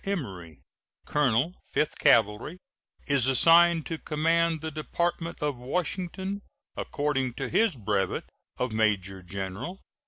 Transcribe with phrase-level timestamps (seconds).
[0.03, 0.07] H.
[0.07, 0.57] Emory,
[1.05, 2.57] colonel Fifth Cavalry,
[3.05, 6.41] is assigned to command the Department of Washington,
[6.75, 8.23] according to his brevet
[8.57, 9.79] of major general.